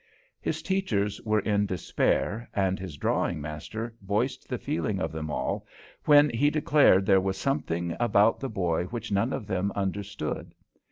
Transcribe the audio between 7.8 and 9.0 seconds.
about the boy